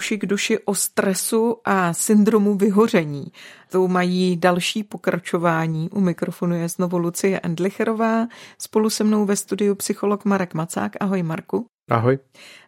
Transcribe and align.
Uši 0.00 0.18
k 0.18 0.26
duši 0.26 0.58
o 0.58 0.74
stresu 0.74 1.56
a 1.64 1.92
syndromu 1.92 2.54
vyhoření. 2.54 3.32
To 3.70 3.88
mají 3.88 4.36
další 4.36 4.84
pokračování. 4.84 5.90
U 5.90 6.00
mikrofonu 6.00 6.54
je 6.56 6.68
znovu 6.68 6.98
Lucie 6.98 7.40
Endlicherová, 7.40 8.26
spolu 8.58 8.90
se 8.90 9.04
mnou 9.04 9.24
ve 9.24 9.36
studiu 9.36 9.74
psycholog 9.74 10.24
Marek 10.24 10.54
Macák. 10.54 10.92
Ahoj 11.00 11.22
Marku. 11.22 11.66
Ahoj. 11.90 12.18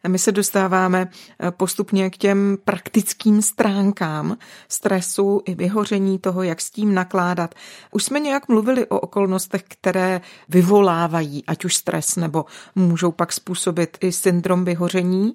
A 0.04 0.08
my 0.08 0.18
se 0.18 0.32
dostáváme 0.32 1.08
eh, 1.08 1.50
postupně 1.50 2.10
k 2.10 2.16
těm 2.16 2.58
praktickým 2.64 3.42
stránkám 3.42 4.36
stresu 4.68 5.42
i 5.44 5.54
vyhoření 5.54 6.18
toho, 6.18 6.42
jak 6.42 6.60
s 6.60 6.70
tím 6.70 6.94
nakládat. 6.94 7.54
Už 7.92 8.04
jsme 8.04 8.20
nějak 8.20 8.48
mluvili 8.48 8.86
o 8.86 9.00
okolnostech, 9.00 9.62
které 9.68 10.20
vyvolávají 10.48 11.44
ať 11.46 11.64
už 11.64 11.76
stres 11.76 12.16
nebo 12.16 12.44
můžou 12.74 13.12
pak 13.12 13.32
způsobit 13.32 13.98
i 14.00 14.12
syndrom 14.12 14.64
vyhoření 14.64 15.34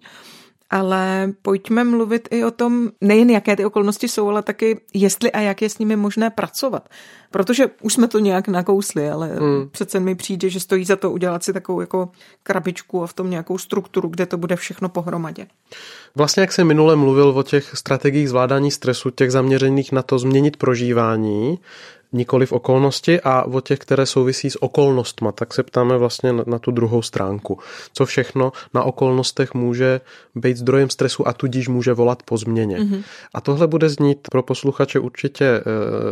ale 0.70 1.34
pojďme 1.42 1.84
mluvit 1.84 2.28
i 2.32 2.44
o 2.44 2.52
tom, 2.52 2.90
nejen 3.02 3.30
jaké 3.30 3.56
ty 3.56 3.66
okolnosti 3.66 4.08
jsou, 4.08 4.30
ale 4.30 4.44
taky 4.44 4.80
jestli 4.94 5.32
a 5.32 5.40
jak 5.40 5.62
je 5.62 5.70
s 5.70 5.80
nimi 5.80 5.96
možné 5.96 6.30
pracovat. 6.30 6.90
Protože 7.32 7.68
už 7.82 7.94
jsme 7.94 8.08
to 8.08 8.20
nějak 8.20 8.48
nakousli, 8.48 9.10
ale 9.10 9.28
hmm. 9.28 9.70
přece 9.72 10.00
mi 10.00 10.16
přijde, 10.16 10.50
že 10.50 10.60
stojí 10.60 10.86
za 10.86 10.96
to 10.96 11.12
udělat 11.12 11.44
si 11.44 11.54
takovou 11.54 11.82
jako 11.82 12.10
krabičku 12.44 13.04
a 13.04 13.08
v 13.08 13.14
tom 13.14 13.30
nějakou 13.30 13.58
strukturu, 13.58 14.10
kde 14.10 14.26
to 14.26 14.38
bude 14.38 14.56
všechno 14.56 14.90
pohromadě. 14.90 15.48
Vlastně, 16.16 16.42
jak 16.42 16.52
jsem 16.52 16.68
minule 16.68 16.96
mluvil 16.96 17.30
o 17.30 17.44
těch 17.44 17.72
strategiích 17.74 18.30
zvládání 18.30 18.72
stresu, 18.72 19.10
těch 19.10 19.32
zaměřených 19.32 19.92
na 19.92 20.02
to 20.02 20.20
změnit 20.20 20.58
prožívání, 20.58 21.60
nikoli 22.14 22.46
v 22.46 22.52
okolnosti 22.52 23.22
a 23.22 23.44
o 23.44 23.62
těch, 23.62 23.80
které 23.80 24.06
souvisí 24.06 24.50
s 24.50 24.64
okolnostma, 24.64 25.32
tak 25.32 25.54
se 25.54 25.64
ptáme 25.64 25.98
vlastně 25.98 26.34
na, 26.34 26.44
na 26.48 26.60
tu 26.60 26.72
druhou 26.72 27.02
stránku. 27.02 27.60
Co 27.94 28.06
všechno 28.06 28.52
na 28.74 28.84
okolnostech 28.84 29.54
může 29.54 30.02
být 30.36 30.58
zdrojem 30.58 30.90
stresu 30.90 31.28
a 31.28 31.34
tudíž 31.34 31.68
může 31.68 31.94
volat 31.94 32.24
po 32.24 32.38
změně. 32.38 32.78
Mm-hmm. 32.78 33.04
A 33.34 33.42
tohle 33.42 33.68
bude 33.68 33.90
znít 33.90 34.28
pro 34.32 34.44
posluchače 34.44 35.00
určitě, 35.00 35.46
eh, 35.46 35.64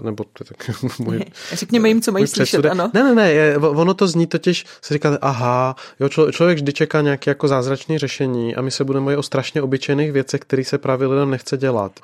nebo 0.01 0.23
tak 0.23 0.71
můj, 0.99 1.19
Řekněme 1.53 1.87
jim, 1.87 2.01
co 2.01 2.11
mají 2.11 2.27
slyšet, 2.27 2.65
ano. 2.65 2.91
Ne, 2.93 3.03
ne, 3.03 3.15
ne, 3.15 3.31
je, 3.31 3.57
ono 3.57 3.93
to 3.93 4.07
zní 4.07 4.27
totiž, 4.27 4.65
se 4.81 4.93
říká, 4.93 5.17
aha, 5.21 5.75
jo, 5.99 6.09
člo, 6.09 6.31
člověk 6.31 6.57
vždy 6.57 6.73
čeká 6.73 7.01
nějaké 7.01 7.31
jako 7.31 7.47
zázračné 7.47 7.99
řešení 7.99 8.55
a 8.55 8.61
my 8.61 8.71
se 8.71 8.83
budeme 8.83 9.17
o 9.17 9.23
strašně 9.23 9.61
obyčejných 9.61 10.11
věcech, 10.11 10.41
které 10.41 10.63
se 10.63 10.77
právě 10.77 11.07
lidem 11.07 11.29
nechce 11.29 11.57
dělat 11.57 11.99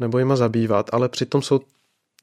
nebo 0.00 0.18
jima 0.18 0.36
zabývat, 0.36 0.90
ale 0.92 1.08
přitom 1.08 1.42
jsou 1.42 1.60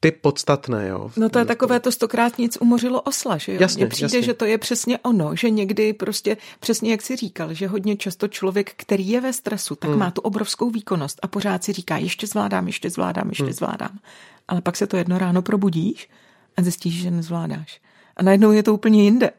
ty 0.03 0.11
podstatné. 0.11 0.88
Jo. 0.88 1.11
No 1.17 1.30
to 1.30 1.39
je 1.39 1.45
takové 1.45 1.80
to 1.80 1.91
stokrát 1.91 2.38
nic 2.38 2.57
umořilo 2.61 3.02
osla, 3.02 3.38
že 3.38 3.53
jo? 3.53 3.57
Jasně, 3.61 3.85
Mně 3.85 3.89
přijde, 3.89 4.05
jasně. 4.05 4.21
že 4.21 4.33
to 4.33 4.45
je 4.45 4.57
přesně 4.57 4.99
ono, 4.99 5.35
že 5.35 5.49
někdy 5.49 5.94
prostě, 5.94 6.38
přesně 6.59 6.91
jak 6.91 7.02
si 7.02 7.16
říkal, 7.16 7.53
že 7.53 7.67
hodně 7.67 7.95
často 7.95 8.27
člověk, 8.27 8.73
který 8.77 9.09
je 9.09 9.22
ve 9.22 9.33
stresu, 9.33 9.75
tak 9.75 9.89
hmm. 9.89 9.99
má 9.99 10.11
tu 10.11 10.22
obrovskou 10.22 10.69
výkonnost 10.69 11.19
a 11.22 11.27
pořád 11.27 11.63
si 11.63 11.73
říká, 11.73 11.97
ještě 11.97 12.27
zvládám, 12.27 12.67
ještě 12.67 12.89
zvládám, 12.89 13.29
ještě 13.29 13.44
hmm. 13.44 13.53
zvládám. 13.53 13.99
Ale 14.47 14.61
pak 14.61 14.77
se 14.77 14.88
to 14.88 14.97
jedno 14.97 15.17
ráno 15.17 15.41
probudíš 15.41 16.09
a 16.57 16.61
zjistíš, 16.61 17.01
že 17.01 17.11
nezvládáš. 17.11 17.81
A 18.17 18.23
najednou 18.23 18.51
je 18.51 18.63
to 18.63 18.73
úplně 18.73 19.03
jinde. 19.03 19.31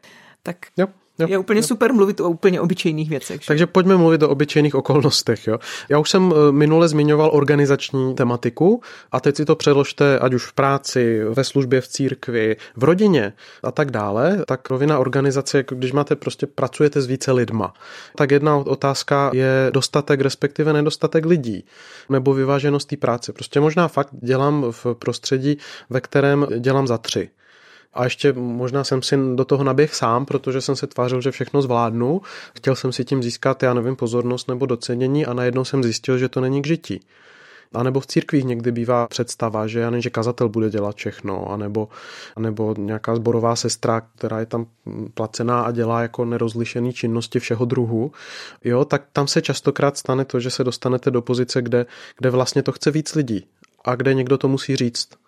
Tak 0.43 0.57
jo. 0.77 0.87
Jo, 1.19 1.27
je 1.29 1.37
úplně 1.37 1.59
jo. 1.59 1.63
super 1.63 1.93
mluvit 1.93 2.19
o 2.19 2.29
úplně 2.29 2.61
obyčejných 2.61 3.09
věcech. 3.09 3.41
Že? 3.41 3.47
Takže 3.47 3.67
pojďme 3.67 3.97
mluvit 3.97 4.23
o 4.23 4.29
obyčejných 4.29 4.75
okolnostech. 4.75 5.47
Jo. 5.47 5.59
Já 5.89 5.99
už 5.99 6.09
jsem 6.09 6.33
eh, 6.33 6.51
minule 6.51 6.87
zmiňoval 6.87 7.29
organizační 7.33 8.15
tematiku 8.15 8.81
a 9.11 9.19
teď 9.19 9.35
si 9.35 9.45
to 9.45 9.55
přeložte 9.55 10.19
ať 10.19 10.33
už 10.33 10.45
v 10.45 10.53
práci, 10.53 11.23
ve 11.23 11.43
službě 11.43 11.81
v 11.81 11.87
církvi, 11.87 12.55
v 12.75 12.83
rodině 12.83 13.33
a 13.63 13.71
tak 13.71 13.91
dále. 13.91 14.43
Tak 14.47 14.69
rovina 14.69 14.99
organizace, 14.99 15.63
když 15.69 15.91
máte 15.91 16.15
prostě 16.15 16.47
pracujete 16.47 17.01
s 17.01 17.07
více 17.07 17.31
lidma, 17.31 17.73
tak 18.15 18.31
jedna 18.31 18.55
otázka 18.55 19.31
je 19.33 19.69
dostatek, 19.73 20.21
respektive 20.21 20.73
nedostatek 20.73 21.25
lidí 21.25 21.65
nebo 22.09 22.33
vyváženost 22.33 22.89
té 22.89 22.97
práce. 22.97 23.33
Prostě 23.33 23.59
možná 23.59 23.87
fakt 23.87 24.09
dělám 24.11 24.65
v 24.71 24.85
prostředí, 24.93 25.57
ve 25.89 26.01
kterém 26.01 26.47
dělám 26.59 26.87
za 26.87 26.97
tři. 26.97 27.29
A 27.93 28.03
ještě 28.03 28.33
možná 28.33 28.83
jsem 28.83 29.01
si 29.01 29.17
do 29.35 29.45
toho 29.45 29.63
naběh 29.63 29.95
sám, 29.95 30.25
protože 30.25 30.61
jsem 30.61 30.75
se 30.75 30.87
tvářil, 30.87 31.21
že 31.21 31.31
všechno 31.31 31.61
zvládnu. 31.61 32.21
Chtěl 32.55 32.75
jsem 32.75 32.91
si 32.91 33.05
tím 33.05 33.23
získat, 33.23 33.63
já 33.63 33.73
nevím, 33.73 33.95
pozornost 33.95 34.47
nebo 34.47 34.65
docenění 34.65 35.25
a 35.25 35.33
najednou 35.33 35.65
jsem 35.65 35.83
zjistil, 35.83 36.17
že 36.17 36.29
to 36.29 36.41
není 36.41 36.61
k 36.61 36.67
žití. 36.67 37.01
A 37.73 37.83
nebo 37.83 37.99
v 37.99 38.07
církvích 38.07 38.43
někdy 38.43 38.71
bývá 38.71 39.07
představa, 39.07 39.67
že, 39.67 39.79
já 39.79 39.99
že 39.99 40.09
kazatel 40.09 40.49
bude 40.49 40.69
dělat 40.69 40.95
všechno, 40.95 41.51
anebo, 41.51 41.89
anebo 42.35 42.75
nějaká 42.77 43.15
zborová 43.15 43.55
sestra, 43.55 44.01
která 44.01 44.39
je 44.39 44.45
tam 44.45 44.65
placená 45.13 45.61
a 45.61 45.71
dělá 45.71 46.01
jako 46.01 46.25
nerozlišený 46.25 46.93
činnosti 46.93 47.39
všeho 47.39 47.65
druhu, 47.65 48.11
jo, 48.63 48.85
tak 48.85 49.03
tam 49.13 49.27
se 49.27 49.41
častokrát 49.41 49.97
stane 49.97 50.25
to, 50.25 50.39
že 50.39 50.49
se 50.49 50.63
dostanete 50.63 51.11
do 51.11 51.21
pozice, 51.21 51.61
kde, 51.61 51.85
kde 52.17 52.29
vlastně 52.29 52.63
to 52.63 52.71
chce 52.71 52.91
víc 52.91 53.15
lidí 53.15 53.45
a 53.85 53.95
kde 53.95 54.13
někdo 54.13 54.37
to 54.37 54.47
musí 54.47 54.75
říct. 54.75 55.22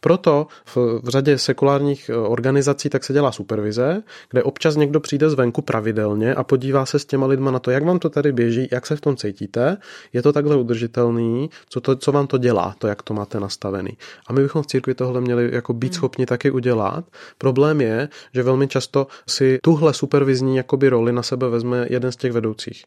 Proto 0.00 0.46
v, 0.64 0.76
v 0.76 1.08
řadě 1.08 1.38
sekulárních 1.38 2.08
eh, 2.08 2.16
organizací 2.16 2.88
tak 2.88 3.04
se 3.04 3.12
dělá 3.12 3.32
supervize, 3.32 4.02
kde 4.30 4.42
občas 4.42 4.76
někdo 4.76 5.00
přijde 5.00 5.30
zvenku 5.30 5.62
pravidelně 5.62 6.34
a 6.34 6.44
podívá 6.44 6.86
se 6.86 6.98
s 6.98 7.04
těma 7.04 7.26
lidma 7.26 7.50
na 7.50 7.58
to, 7.58 7.70
jak 7.70 7.84
vám 7.84 7.98
to 7.98 8.10
tady 8.10 8.32
běží, 8.32 8.68
jak 8.72 8.86
se 8.86 8.96
v 8.96 9.00
tom 9.00 9.16
cítíte, 9.16 9.76
je 10.12 10.22
to 10.22 10.32
takhle 10.32 10.56
udržitelný, 10.56 11.50
co, 11.68 11.80
to, 11.80 11.96
co 11.96 12.12
vám 12.12 12.26
to 12.26 12.38
dělá, 12.38 12.74
to, 12.78 12.86
jak 12.86 13.02
to 13.02 13.14
máte 13.14 13.40
nastavený. 13.40 13.90
A 14.26 14.32
my 14.32 14.42
bychom 14.42 14.62
v 14.62 14.66
církvi 14.66 14.94
tohle 14.94 15.20
měli 15.20 15.54
jako 15.54 15.72
být 15.72 15.92
hmm. 15.92 15.94
schopni 15.94 16.26
taky 16.26 16.50
udělat. 16.50 17.04
Problém 17.38 17.80
je, 17.80 18.08
že 18.34 18.42
velmi 18.42 18.68
často 18.68 19.06
si 19.28 19.58
tuhle 19.62 19.94
supervizní 19.94 20.56
jakoby 20.56 20.88
roli 20.88 21.12
na 21.12 21.22
sebe 21.22 21.48
vezme 21.48 21.86
jeden 21.90 22.12
z 22.12 22.16
těch 22.16 22.32
vedoucích 22.32 22.84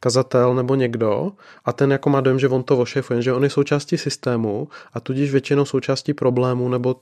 kazatel 0.00 0.54
nebo 0.54 0.74
někdo 0.74 1.32
a 1.64 1.72
ten 1.72 1.92
jako 1.92 2.10
má 2.10 2.20
dojem, 2.20 2.38
že 2.38 2.48
on 2.48 2.62
to 2.62 2.78
ošefuje, 2.78 3.22
že 3.22 3.32
on 3.32 3.44
je 3.44 3.50
součástí 3.50 3.98
systému 3.98 4.68
a 4.94 5.00
tudíž 5.00 5.32
většinou 5.32 5.64
součástí 5.64 6.14
problému, 6.14 6.68
nebo 6.68 6.96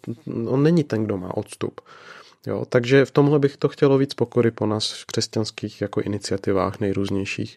on 0.47 0.63
není 0.63 0.85
ten, 0.85 1.05
kdo 1.05 1.17
má 1.17 1.37
odstup. 1.37 1.81
Jo, 2.47 2.65
takže 2.69 3.05
v 3.05 3.11
tomhle 3.11 3.39
bych 3.39 3.57
to 3.57 3.69
chtělo 3.69 3.99
víc 3.99 4.15
pokory 4.15 4.51
po 4.51 4.67
nás 4.67 4.93
v 4.93 5.05
křesťanských 5.05 5.81
jako 5.81 6.01
iniciativách 6.01 6.81
nejrůznějších. 6.81 7.57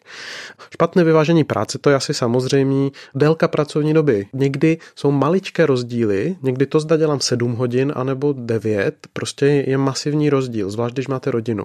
Špatné 0.70 1.04
vyvážení 1.04 1.44
práce, 1.44 1.78
to 1.78 1.90
je 1.90 1.96
asi 1.96 2.14
samozřejmé. 2.14 2.90
Délka 3.14 3.48
pracovní 3.48 3.94
doby. 3.94 4.26
Někdy 4.32 4.78
jsou 4.94 5.10
maličké 5.10 5.66
rozdíly, 5.66 6.36
někdy 6.42 6.66
to 6.66 6.80
zda 6.80 6.96
dělám 6.96 7.20
7 7.20 7.54
hodin 7.54 7.92
anebo 7.96 8.34
9, 8.36 9.06
prostě 9.12 9.46
je 9.46 9.78
masivní 9.78 10.30
rozdíl, 10.30 10.70
zvlášť 10.70 10.94
když 10.94 11.08
máte 11.08 11.30
rodinu 11.30 11.64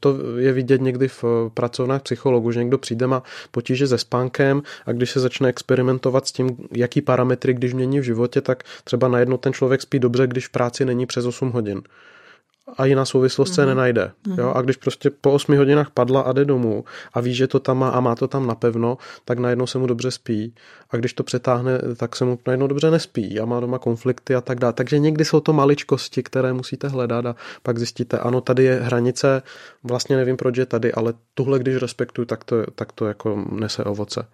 to 0.00 0.38
je 0.38 0.52
vidět 0.52 0.80
někdy 0.80 1.08
v 1.08 1.24
pracovnách 1.54 2.02
psychologů, 2.02 2.52
že 2.52 2.60
někdo 2.60 2.78
přijde, 2.78 3.06
má 3.06 3.22
potíže 3.50 3.88
se 3.88 3.98
spánkem 3.98 4.62
a 4.86 4.92
když 4.92 5.10
se 5.10 5.20
začne 5.20 5.48
experimentovat 5.48 6.28
s 6.28 6.32
tím, 6.32 6.56
jaký 6.72 7.00
parametry, 7.00 7.54
když 7.54 7.74
mění 7.74 8.00
v 8.00 8.04
životě, 8.04 8.40
tak 8.40 8.62
třeba 8.84 9.08
najednou 9.08 9.36
ten 9.36 9.52
člověk 9.52 9.82
spí 9.82 9.98
dobře, 9.98 10.26
když 10.26 10.48
v 10.48 10.50
práci 10.50 10.84
není 10.84 11.06
přes 11.06 11.26
8 11.26 11.50
hodin 11.50 11.82
a 12.78 12.84
jiná 12.84 13.04
souvislost 13.04 13.50
mm-hmm. 13.50 13.54
se 13.54 13.60
mhm. 13.60 13.68
nenajde. 13.68 14.12
Mm-hmm. 14.26 14.38
Jo? 14.38 14.52
A 14.56 14.62
když 14.62 14.76
prostě 14.76 15.10
po 15.10 15.32
8 15.32 15.56
hodinách 15.56 15.90
padla 15.90 16.20
a 16.20 16.32
jde 16.32 16.44
domů 16.44 16.84
a 17.12 17.20
ví, 17.20 17.34
že 17.34 17.46
to 17.46 17.60
tam 17.60 17.78
má 17.78 17.88
a 17.88 18.00
má 18.00 18.14
to 18.14 18.28
tam 18.28 18.46
napevno, 18.46 18.98
tak 19.24 19.38
najednou 19.38 19.66
se 19.66 19.78
mu 19.78 19.86
dobře 19.86 20.10
spí. 20.10 20.54
A 20.90 20.96
když 20.96 21.12
to 21.12 21.22
přetáhne, 21.22 21.78
tak 21.96 22.16
se 22.16 22.24
mu 22.24 22.38
najednou 22.46 22.66
dobře 22.66 22.90
nespí 22.90 23.40
a 23.40 23.44
má 23.44 23.60
doma 23.60 23.78
konflikty 23.78 24.34
a 24.34 24.40
tak 24.40 24.58
dále. 24.58 24.72
Takže 24.72 24.98
někdy 24.98 25.24
jsou 25.24 25.40
to 25.40 25.52
maličkosti, 25.52 26.22
které 26.22 26.52
musíte 26.52 26.88
hledat 26.88 27.26
a 27.26 27.36
pak 27.62 27.78
zjistíte, 27.78 28.18
ano, 28.18 28.40
tady 28.40 28.64
je 28.64 28.74
hranice, 28.74 29.42
vlastně 29.84 30.16
nevím, 30.16 30.36
proč 30.36 30.56
je 30.56 30.66
tady, 30.66 30.92
ale 30.92 31.14
tuhle, 31.34 31.58
když 31.58 31.76
respektuju, 31.76 32.26
tak 32.26 32.44
to, 32.44 32.56
tak 32.74 32.92
to 32.92 33.06
jako 33.06 33.44
nese 33.50 33.84
ovoce. 33.84 34.26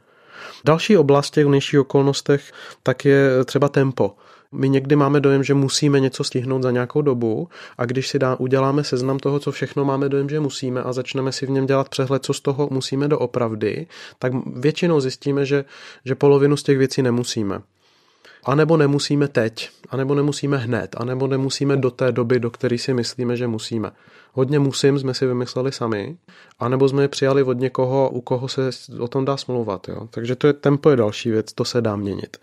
Další 0.65 0.97
oblast 0.97 1.31
těch 1.35 1.47
vnějších 1.47 1.81
okolnostech 1.81 2.53
tak 2.83 3.05
je 3.05 3.45
třeba 3.45 3.69
tempo. 3.69 4.17
My 4.53 4.69
někdy 4.69 4.97
máme 4.97 5.21
dojem, 5.21 5.45
že 5.45 5.55
musíme 5.55 6.01
něco 6.01 6.25
stihnout 6.25 6.63
za 6.63 6.71
nějakou 6.71 7.03
dobu 7.03 7.49
a 7.79 7.85
když 7.85 8.09
si 8.09 8.19
dá, 8.19 8.37
uděláme 8.37 8.85
seznam 8.85 9.19
toho, 9.19 9.39
co 9.39 9.53
všechno 9.53 9.85
máme 9.85 10.09
dojem, 10.09 10.29
že 10.29 10.41
musíme 10.41 10.83
a 10.83 10.93
začneme 10.93 11.33
si 11.33 11.47
v 11.47 11.51
něm 11.51 11.67
dělat 11.67 11.89
přehled, 11.89 12.25
co 12.25 12.33
z 12.33 12.41
toho 12.41 12.69
musíme 12.71 13.09
doopravdy, 13.09 13.87
tak 14.19 14.33
většinou 14.47 15.01
zjistíme, 15.01 15.47
že, 15.47 15.65
že 16.05 16.15
polovinu 16.15 16.57
z 16.57 16.63
těch 16.63 16.79
věcí 16.79 17.03
nemusíme. 17.03 17.61
A 18.45 18.55
nebo 18.55 18.77
nemusíme 18.77 19.29
teď, 19.29 19.71
a 19.89 19.97
nebo 19.97 20.15
nemusíme 20.15 20.57
hned, 20.57 20.97
a 20.99 21.05
nebo 21.05 21.27
nemusíme 21.27 21.77
do 21.77 21.91
té 21.91 22.13
doby, 22.13 22.41
do 22.41 22.51
které 22.51 22.79
si 22.79 22.95
myslíme, 22.95 23.37
že 23.37 23.47
musíme. 23.47 23.91
Hodně 24.33 24.59
musím 24.59 24.99
jsme 24.99 25.15
si 25.15 25.27
vymysleli 25.27 25.73
sami, 25.73 26.17
anebo 26.59 26.89
jsme 26.89 27.03
je 27.03 27.09
přijali 27.09 27.43
od 27.43 27.59
někoho, 27.59 28.11
u 28.11 28.21
koho 28.21 28.49
se 28.49 28.71
o 28.99 29.09
tom 29.09 29.25
dá 29.25 29.37
smlouvat. 29.37 29.89
Jo? 29.89 30.09
Takže 30.11 30.37
to 30.37 30.47
je 30.47 30.53
tempo 30.53 30.91
je 30.91 30.97
další 30.97 31.31
věc, 31.31 31.53
to 31.53 31.65
se 31.65 31.81
dá 31.81 31.97
měnit. 31.97 32.37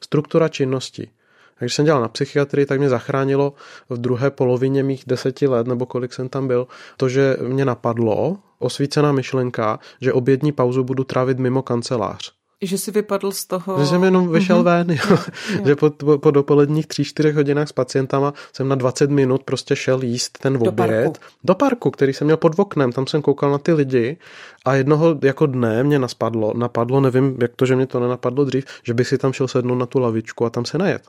Struktura 0.00 0.48
činnosti. 0.48 1.10
Když 1.60 1.74
jsem 1.74 1.84
dělal 1.84 2.00
na 2.00 2.08
psychiatrii, 2.08 2.66
tak 2.66 2.78
mě 2.78 2.88
zachránilo 2.88 3.52
v 3.88 3.98
druhé 3.98 4.30
polovině 4.30 4.82
mých 4.82 5.04
deseti 5.06 5.46
let, 5.46 5.66
nebo 5.66 5.86
kolik 5.86 6.12
jsem 6.12 6.28
tam 6.28 6.48
byl, 6.48 6.66
to, 6.96 7.08
že 7.08 7.36
mě 7.42 7.64
napadlo, 7.64 8.38
osvícená 8.58 9.12
myšlenka, 9.12 9.78
že 10.00 10.12
obědní 10.12 10.52
pauzu 10.52 10.84
budu 10.84 11.04
trávit 11.04 11.38
mimo 11.38 11.62
kancelář. 11.62 12.32
Že 12.62 12.78
si 12.78 12.90
vypadl 12.90 13.32
z 13.32 13.46
toho... 13.46 13.80
Že 13.80 13.86
jsem 13.86 14.04
jenom 14.04 14.32
vyšel 14.32 14.60
mm-hmm. 14.60 14.64
ven, 14.64 14.90
jo. 14.90 15.18
jo. 15.56 15.66
že 15.66 15.76
po, 15.76 15.90
po, 15.90 16.18
po 16.18 16.30
dopoledních 16.30 16.86
tři, 16.86 17.04
čtyřech 17.04 17.34
hodinách 17.34 17.68
s 17.68 17.72
pacientama 17.72 18.34
jsem 18.52 18.68
na 18.68 18.74
20 18.74 19.10
minut 19.10 19.42
prostě 19.42 19.76
šel 19.76 20.02
jíst 20.02 20.38
ten 20.38 20.52
do 20.52 20.68
oběd. 20.68 21.04
Parku. 21.04 21.12
Do 21.44 21.54
parku, 21.54 21.90
který 21.90 22.12
jsem 22.12 22.24
měl 22.24 22.36
pod 22.36 22.58
oknem, 22.58 22.92
tam 22.92 23.06
jsem 23.06 23.22
koukal 23.22 23.50
na 23.50 23.58
ty 23.58 23.72
lidi 23.72 24.16
a 24.64 24.74
jednoho 24.74 25.18
jako 25.22 25.46
dne 25.46 25.84
mě 25.84 25.98
naspadlo, 25.98 26.52
napadlo, 26.56 27.00
nevím, 27.00 27.36
jak 27.40 27.56
to, 27.56 27.66
že 27.66 27.76
mě 27.76 27.86
to 27.86 28.00
nenapadlo 28.00 28.44
dřív, 28.44 28.64
že 28.82 28.94
by 28.94 29.04
si 29.04 29.18
tam 29.18 29.32
šel 29.32 29.48
sednout 29.48 29.74
na 29.74 29.86
tu 29.86 29.98
lavičku 29.98 30.44
a 30.44 30.50
tam 30.50 30.64
se 30.64 30.78
najet. 30.78 31.02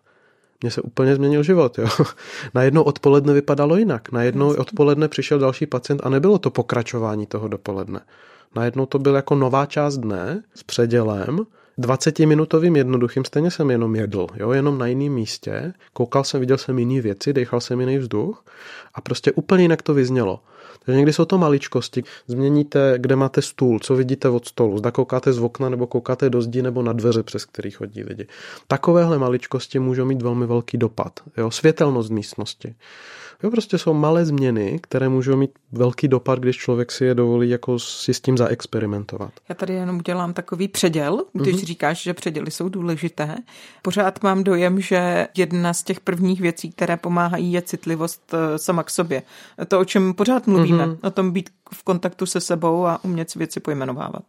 Mně 0.62 0.72
se 0.72 0.81
úplně 0.81 1.16
změnil 1.16 1.44
život. 1.44 1.78
Jo. 1.78 1.88
Najednou 2.54 2.84
odpoledne 2.84 3.34
vypadalo 3.34 3.78
jinak. 3.78 4.12
Najednou 4.12 4.54
odpoledne 4.56 5.08
přišel 5.08 5.40
další 5.40 5.66
pacient 5.66 6.02
a 6.04 6.10
nebylo 6.10 6.40
to 6.40 6.50
pokračování 6.50 7.25
toho 7.25 7.48
dopoledne. 7.48 8.00
Najednou 8.56 8.86
to 8.86 9.00
byl 9.00 9.16
jako 9.16 9.36
nová 9.36 9.66
část 9.66 9.98
dne 9.98 10.44
s 10.56 10.63
předělem, 10.63 11.46
20-minutovým 11.80 12.75
jednoduchým 12.75 13.25
stejně 13.25 13.52
jsem 13.52 13.72
jenom 13.72 13.96
jedl, 13.96 14.28
jo, 14.36 14.52
jenom 14.52 14.78
na 14.78 14.88
jiném 14.88 15.13
místě, 15.13 15.74
koukal 15.94 16.24
jsem, 16.24 16.40
viděl 16.40 16.58
jsem 16.58 16.80
jiné 16.80 17.02
věci, 17.02 17.34
dechal 17.34 17.62
jsem 17.62 17.80
jiný 17.80 17.98
vzduch 17.98 18.46
a 18.94 19.02
prostě 19.02 19.31
úplně 19.31 19.64
jinak 19.64 19.81
to 19.81 19.94
vyznělo. 19.94 20.40
Takže 20.86 20.98
někdy 20.98 21.13
jsou 21.13 21.25
to 21.25 21.38
maličkosti. 21.38 22.04
Změníte, 22.28 22.94
kde 22.98 23.16
máte 23.16 23.42
stůl, 23.42 23.80
co 23.80 23.95
vidíte 23.95 24.30
od 24.30 24.48
stolu, 24.48 24.78
zda 24.78 24.92
koukáte 24.92 25.33
z 25.33 25.39
okna 25.39 25.69
nebo 25.69 25.88
koukáte 25.88 26.30
do 26.30 26.42
zdi 26.42 26.62
nebo 26.62 26.81
na 26.81 26.94
dveře, 26.94 27.24
přes 27.24 27.45
který 27.45 27.72
chodí 27.72 28.04
lidi. 28.04 28.28
Takovéhle 28.68 29.19
maličkosti 29.19 29.80
můžou 29.80 30.06
mít 30.06 30.22
velmi 30.22 30.45
velký 30.45 30.78
dopad. 30.78 31.19
Jo? 31.38 31.51
Světelnost 31.51 32.12
místnosti. 32.12 32.75
Jo, 33.44 33.51
prostě 33.51 33.78
jsou 33.78 33.94
malé 33.94 34.25
změny, 34.25 34.80
které 34.83 35.10
můžou 35.10 35.36
mít 35.36 35.51
velký 35.72 36.07
dopad, 36.07 36.39
když 36.39 36.57
člověk 36.57 36.92
si 36.92 37.06
je 37.06 37.16
dovolí 37.16 37.50
jako 37.50 37.80
si 37.80 38.13
s 38.13 38.22
tím 38.22 38.38
zaexperimentovat. 38.38 39.31
Já 39.50 39.56
tady 39.56 39.74
jenom 39.74 39.98
dělám 39.98 40.33
takový 40.33 40.68
předěl, 40.68 41.24
když 41.33 41.56
mm-hmm. 41.56 41.66
říkáš, 41.66 42.04
že 42.04 42.13
předěly 42.13 42.51
jsou 42.51 42.69
důležité. 42.69 43.36
Pořád 43.81 44.24
mám 44.24 44.44
dojem, 44.44 44.81
že 44.81 45.28
jedna 45.38 45.74
z 45.74 45.83
těch 45.83 46.00
prvních 46.00 46.42
věcí, 46.42 46.72
které 46.72 46.98
pomáhají, 46.98 47.54
je 47.54 47.62
citlivost 47.62 48.33
eh, 48.33 48.57
sama 48.57 48.83
k 48.83 48.89
sobě. 48.89 49.24
To, 49.68 49.80
o 49.80 49.86
čem 49.86 50.13
pořád 50.13 50.48
mluvíme, 50.48 50.70
mm-hmm. 50.77 50.97
o 51.03 51.12
tom 51.12 51.31
být 51.31 51.50
v 51.73 51.83
kontaktu 51.83 52.25
se 52.25 52.39
sebou 52.39 52.85
a 52.85 53.00
umět 53.03 53.29
si 53.29 53.39
věci 53.39 53.59
pojmenovávat. 53.59 54.23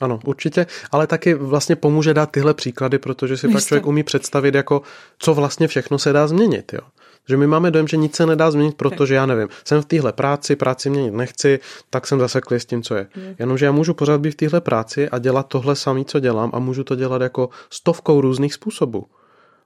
Ano, 0.00 0.20
určitě, 0.24 0.66
ale 0.90 1.06
taky 1.06 1.34
vlastně 1.34 1.76
pomůže 1.76 2.14
dát 2.14 2.30
tyhle 2.30 2.54
příklady, 2.54 2.98
protože 2.98 3.36
si 3.36 3.46
Jistě. 3.46 3.56
pak 3.56 3.64
člověk 3.64 3.86
umí 3.86 4.02
představit, 4.02 4.54
jako 4.54 4.82
co 5.18 5.34
vlastně 5.34 5.68
všechno 5.68 5.98
se 5.98 6.12
dá 6.12 6.26
změnit. 6.26 6.72
Jo. 6.72 6.80
Že 7.28 7.36
my 7.36 7.46
máme 7.46 7.70
dojem, 7.70 7.88
že 7.88 7.96
nic 7.96 8.16
se 8.16 8.26
nedá 8.26 8.50
změnit, 8.50 8.76
protože 8.76 9.14
já 9.14 9.26
nevím, 9.26 9.48
jsem 9.64 9.82
v 9.82 9.84
téhle 9.84 10.12
práci, 10.12 10.56
práci 10.56 10.90
měnit 10.90 11.14
nechci, 11.14 11.60
tak 11.90 12.06
jsem 12.06 12.18
zaseklý 12.18 12.60
s 12.60 12.64
tím, 12.64 12.82
co 12.82 12.94
je. 12.94 13.08
Jenomže 13.38 13.66
já 13.66 13.72
můžu 13.72 13.94
pořád 13.94 14.20
být 14.20 14.30
v 14.30 14.34
téhle 14.34 14.60
práci 14.60 15.08
a 15.08 15.18
dělat 15.18 15.46
tohle 15.46 15.76
samé, 15.76 16.04
co 16.04 16.20
dělám 16.20 16.50
a 16.54 16.58
můžu 16.58 16.84
to 16.84 16.94
dělat 16.94 17.22
jako 17.22 17.48
stovkou 17.70 18.20
různých 18.20 18.54
způsobů. 18.54 19.06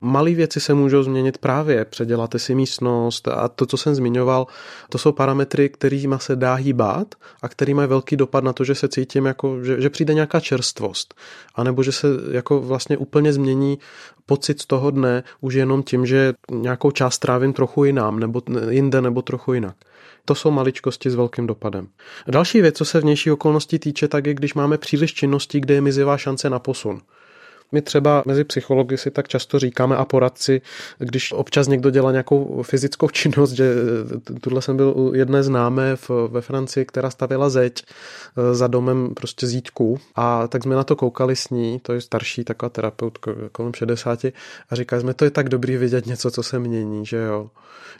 Malé 0.00 0.34
věci 0.34 0.60
se 0.60 0.74
můžou 0.74 1.02
změnit 1.02 1.38
právě, 1.38 1.84
předěláte 1.84 2.38
si 2.38 2.54
místnost 2.54 3.28
a 3.28 3.48
to, 3.48 3.66
co 3.66 3.76
jsem 3.76 3.94
zmiňoval, 3.94 4.46
to 4.88 4.98
jsou 4.98 5.12
parametry, 5.12 5.68
kterými 5.68 6.14
se 6.18 6.36
dá 6.36 6.54
hýbat 6.54 7.14
a 7.42 7.48
který 7.48 7.74
mají 7.74 7.88
velký 7.88 8.16
dopad 8.16 8.44
na 8.44 8.52
to, 8.52 8.64
že 8.64 8.74
se 8.74 8.88
cítím 8.88 9.26
jako, 9.26 9.64
že, 9.64 9.80
že 9.80 9.90
přijde 9.90 10.14
nějaká 10.14 10.40
čerstvost. 10.40 11.14
A 11.54 11.64
nebo 11.64 11.82
že 11.82 11.92
se 11.92 12.06
jako 12.30 12.60
vlastně 12.60 12.96
úplně 12.96 13.32
změní 13.32 13.78
pocit 14.26 14.60
z 14.60 14.66
toho 14.66 14.90
dne 14.90 15.22
už 15.40 15.54
jenom 15.54 15.82
tím, 15.82 16.06
že 16.06 16.34
nějakou 16.50 16.90
část 16.90 17.18
trávím 17.18 17.52
trochu 17.52 17.84
jinam, 17.84 18.20
nebo 18.20 18.42
jinde, 18.68 19.00
nebo 19.00 19.22
trochu 19.22 19.52
jinak. 19.52 19.76
To 20.24 20.34
jsou 20.34 20.50
maličkosti 20.50 21.10
s 21.10 21.14
velkým 21.14 21.46
dopadem. 21.46 21.88
Další 22.28 22.60
věc, 22.60 22.76
co 22.76 22.84
se 22.84 23.00
vnější 23.00 23.30
okolností 23.30 23.78
týče, 23.78 24.08
tak 24.08 24.26
je, 24.26 24.34
když 24.34 24.54
máme 24.54 24.78
příliš 24.78 25.14
činností, 25.14 25.60
kde 25.60 25.74
je 25.74 25.80
mizivá 25.80 26.16
šance 26.16 26.50
na 26.50 26.58
posun. 26.58 27.00
My 27.72 27.82
třeba 27.82 28.22
mezi 28.26 28.44
psychologi 28.44 28.96
si 28.96 29.10
tak 29.10 29.28
často 29.28 29.58
říkáme 29.58 29.96
a 29.96 30.04
poradci, 30.04 30.60
když 30.98 31.32
občas 31.32 31.68
někdo 31.68 31.90
dělá 31.90 32.12
nějakou 32.12 32.62
fyzickou 32.62 33.08
činnost, 33.08 33.52
že 33.52 33.74
tuhle 34.40 34.62
jsem 34.62 34.76
byl 34.76 34.92
u 34.96 35.14
jedné 35.14 35.42
známé 35.42 35.96
v, 35.96 36.10
ve 36.30 36.40
Francii, 36.40 36.84
která 36.84 37.10
stavěla 37.10 37.48
zeď 37.50 37.82
eh, 37.82 38.54
za 38.54 38.66
domem 38.66 39.14
prostě 39.14 39.46
zítku 39.46 39.98
a 40.14 40.48
tak 40.48 40.62
jsme 40.62 40.74
na 40.74 40.84
to 40.84 40.96
koukali 40.96 41.36
s 41.36 41.50
ní, 41.50 41.80
to 41.82 41.92
je 41.92 42.00
starší 42.00 42.44
taková 42.44 42.70
terapeutka 42.70 43.32
kolem 43.52 43.74
60 43.74 44.24
a 44.24 44.32
říkali 44.72 45.02
jsme, 45.02 45.14
to 45.14 45.24
je 45.24 45.30
tak 45.30 45.48
dobrý 45.48 45.76
vidět 45.76 46.06
něco, 46.06 46.30
co 46.30 46.42
se 46.42 46.58
mění, 46.58 47.06
že 47.06 47.16
jo. 47.16 47.50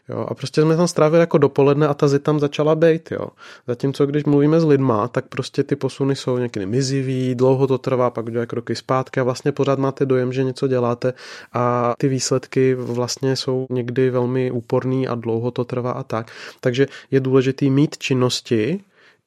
jo 0.09 0.27
a 0.29 0.35
prostě 0.35 0.63
jsme 0.63 0.77
tam 0.77 0.89
strávili 0.89 1.21
jako 1.21 1.39
dopoledne 1.39 1.89
a 1.89 1.95
ta 1.95 2.09
zeď 2.09 2.23
tam 2.23 2.41
začala 2.41 2.75
být, 2.75 3.13
jo. 3.13 3.27
Zatímco 3.67 4.07
když 4.07 4.25
mluvíme 4.25 4.61
s 4.61 4.65
lidma, 4.65 5.09
tak 5.09 5.29
prostě 5.29 5.63
ty 5.63 5.77
posuny 5.77 6.17
jsou 6.17 6.39
někdy 6.39 6.67
mizivý, 6.67 7.35
dlouho 7.35 7.67
to 7.67 7.79
trvá, 7.79 8.11
pak 8.11 8.27
udělají 8.27 8.47
kroky 8.47 8.75
zpátky 8.75 9.21
a 9.21 9.23
vlastně 9.23 9.53
pořád 9.61 9.79
máte 9.79 10.07
dojem, 10.07 10.33
že 10.33 10.45
něco 10.45 10.69
děláte 10.69 11.13
a 11.53 11.95
ty 11.99 12.09
výsledky 12.09 12.75
vlastně 12.75 13.37
jsou 13.37 13.67
někdy 13.71 14.11
velmi 14.11 14.51
úporný 14.51 15.09
a 15.09 15.15
dlouho 15.15 15.51
to 15.51 15.65
trvá 15.65 15.93
a 15.93 16.03
tak. 16.03 16.33
Takže 16.61 16.87
je 17.11 17.21
důležitý 17.21 17.71
mít 17.71 17.99
činnosti, 17.99 18.81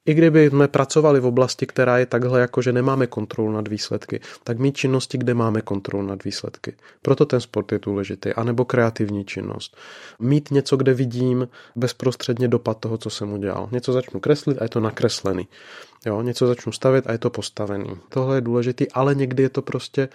i 0.06 0.14
kdyby 0.14 0.50
jsme 0.50 0.68
pracovali 0.68 1.20
v 1.20 1.26
oblasti, 1.26 1.66
která 1.66 1.98
je 1.98 2.06
takhle, 2.06 2.40
jako 2.40 2.62
že 2.62 2.72
nemáme 2.72 3.06
kontrolu 3.06 3.52
nad 3.52 3.68
výsledky, 3.68 4.20
tak 4.44 4.58
mít 4.58 4.76
činnosti, 4.76 5.18
kde 5.18 5.34
máme 5.34 5.62
kontrolu 5.62 6.06
nad 6.06 6.24
výsledky. 6.24 6.74
Proto 7.02 7.26
ten 7.26 7.40
sport 7.40 7.72
je 7.72 7.78
důležitý. 7.78 8.32
A 8.32 8.44
nebo 8.44 8.64
kreativní 8.64 9.24
činnost. 9.24 9.76
Mít 10.18 10.50
něco, 10.50 10.76
kde 10.76 10.94
vidím 10.94 11.48
bezprostředně 11.76 12.48
dopad 12.48 12.78
toho, 12.78 12.98
co 12.98 13.10
jsem 13.10 13.32
udělal. 13.32 13.68
Něco 13.72 13.92
začnu 13.92 14.20
kreslit 14.20 14.58
a 14.60 14.62
je 14.64 14.68
to 14.68 14.80
nakreslený. 14.80 15.48
Jo, 16.06 16.22
něco 16.22 16.46
začnu 16.46 16.72
stavět 16.72 17.06
a 17.06 17.12
je 17.12 17.18
to 17.18 17.30
postavený. 17.30 17.96
Tohle 18.08 18.36
je 18.36 18.40
důležitý, 18.40 18.90
ale 18.90 19.14
někdy 19.14 19.42
je 19.42 19.48
to 19.48 19.62
prostě, 19.62 20.08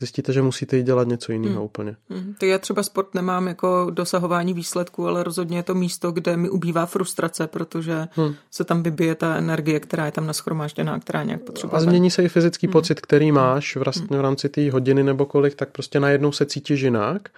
zjistíte, 0.00 0.32
že 0.32 0.42
musíte 0.42 0.76
jít 0.76 0.82
dělat 0.82 1.08
něco 1.08 1.32
jiného 1.32 1.54
hmm. 1.54 1.64
úplně. 1.64 1.96
Hmm. 2.10 2.34
To 2.38 2.46
já 2.46 2.58
třeba 2.58 2.82
sport 2.82 3.14
nemám 3.14 3.48
jako 3.48 3.86
dosahování 3.90 4.54
výsledků, 4.54 5.06
ale 5.06 5.22
rozhodně 5.22 5.56
je 5.56 5.62
to 5.62 5.74
místo, 5.74 6.12
kde 6.12 6.36
mi 6.36 6.48
ubývá 6.48 6.86
frustrace, 6.86 7.46
protože 7.46 8.08
hmm. 8.10 8.34
se 8.50 8.64
tam 8.64 8.82
vybije 8.82 9.14
ta 9.14 9.36
energie, 9.36 9.80
která 9.80 10.06
je 10.06 10.12
tam 10.12 10.26
naschromážděná, 10.26 10.98
která 10.98 11.22
nějak 11.22 11.42
potřebuje. 11.42 11.76
A 11.76 11.80
změní 11.80 12.10
se 12.10 12.22
i 12.22 12.28
fyzický 12.28 12.66
hmm. 12.66 12.72
pocit, 12.72 13.00
který 13.00 13.32
máš 13.32 13.76
vlastně 13.76 14.18
v 14.18 14.20
rámci 14.20 14.48
té 14.48 14.70
hodiny 14.70 15.02
nebo 15.02 15.26
kolik, 15.26 15.54
tak 15.54 15.68
prostě 15.68 16.00
najednou 16.00 16.32
se 16.32 16.46
cítíš 16.46 16.80
jinak 16.80 17.28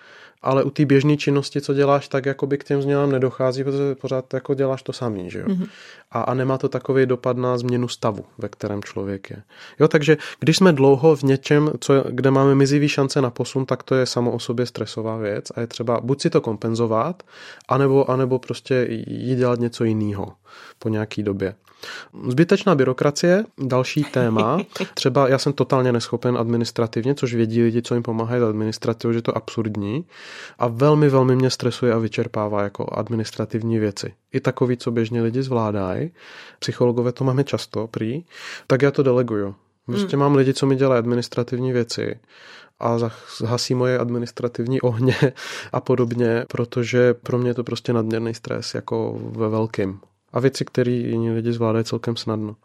ale 0.46 0.64
u 0.64 0.70
té 0.70 0.84
běžné 0.84 1.16
činnosti, 1.16 1.60
co 1.60 1.74
děláš, 1.74 2.08
tak 2.08 2.26
jakoby 2.26 2.58
k 2.58 2.64
těm 2.64 2.82
změnám 2.82 3.12
nedochází, 3.12 3.64
protože 3.64 3.94
pořád 3.94 4.34
jako 4.34 4.54
děláš 4.54 4.82
to 4.82 4.92
samý, 4.92 5.30
že 5.30 5.38
jo. 5.38 5.46
Mm-hmm. 5.46 5.68
A, 6.10 6.20
a 6.20 6.34
nemá 6.34 6.58
to 6.58 6.68
takový 6.68 7.06
dopad 7.06 7.36
na 7.36 7.58
změnu 7.58 7.88
stavu, 7.88 8.24
ve 8.38 8.48
kterém 8.48 8.82
člověk 8.82 9.30
je. 9.30 9.42
Jo, 9.80 9.88
takže 9.88 10.16
když 10.40 10.56
jsme 10.56 10.72
dlouho 10.72 11.16
v 11.16 11.22
něčem, 11.22 11.70
co, 11.80 12.04
kde 12.08 12.30
máme 12.30 12.54
mizivý 12.54 12.88
šance 12.88 13.20
na 13.20 13.30
posun, 13.30 13.66
tak 13.66 13.82
to 13.82 13.94
je 13.94 14.06
samo 14.06 14.30
o 14.30 14.38
sobě 14.38 14.66
stresová 14.66 15.16
věc 15.16 15.44
a 15.54 15.60
je 15.60 15.66
třeba 15.66 16.00
buď 16.00 16.20
si 16.20 16.30
to 16.30 16.40
kompenzovat, 16.40 17.22
anebo, 17.68 18.10
anebo 18.10 18.38
prostě 18.38 18.86
jít 19.06 19.36
dělat 19.36 19.58
něco 19.58 19.84
jiného 19.84 20.32
po 20.78 20.88
nějaký 20.88 21.22
době. 21.22 21.54
Zbytečná 22.28 22.74
byrokracie, 22.74 23.44
další 23.58 24.04
téma. 24.04 24.58
Třeba 24.94 25.28
já 25.28 25.38
jsem 25.38 25.52
totálně 25.52 25.92
neschopen 25.92 26.36
administrativně, 26.38 27.14
což 27.14 27.34
vědí 27.34 27.62
lidi, 27.62 27.82
co 27.82 27.94
jim 27.94 28.02
pomáhají 28.02 28.42
administrativou, 28.42 29.12
že 29.12 29.18
je 29.18 29.22
to 29.22 29.36
absurdní. 29.36 30.04
A 30.58 30.66
velmi, 30.68 31.08
velmi 31.08 31.36
mě 31.36 31.50
stresuje 31.50 31.92
a 31.92 31.98
vyčerpává 31.98 32.62
jako 32.62 32.86
administrativní 32.98 33.78
věci. 33.78 34.14
I 34.32 34.40
takový, 34.40 34.76
co 34.76 34.90
běžně 34.90 35.22
lidi 35.22 35.42
zvládají. 35.42 36.10
Psychologové 36.58 37.12
to 37.12 37.24
máme 37.24 37.44
často, 37.44 37.86
prý. 37.86 38.24
Tak 38.66 38.82
já 38.82 38.90
to 38.90 39.02
deleguju. 39.02 39.54
Prostě 39.86 40.16
hmm. 40.16 40.20
mám 40.20 40.34
lidi, 40.34 40.54
co 40.54 40.66
mi 40.66 40.76
dělají 40.76 40.98
administrativní 40.98 41.72
věci 41.72 42.18
a 42.80 42.98
zhasí 43.38 43.74
moje 43.74 43.98
administrativní 43.98 44.80
ohně 44.80 45.16
a 45.72 45.80
podobně, 45.80 46.44
protože 46.48 47.14
pro 47.14 47.38
mě 47.38 47.50
je 47.50 47.54
to 47.54 47.64
prostě 47.64 47.92
nadměrný 47.92 48.34
stres 48.34 48.74
jako 48.74 49.18
ve 49.20 49.48
velkým 49.48 50.00
a 50.36 50.40
věci, 50.40 50.64
které 50.64 50.90
jiní 50.90 51.30
lidi 51.30 51.52
zvládají 51.52 51.84
celkem 51.84 52.16
snadno. 52.16 52.56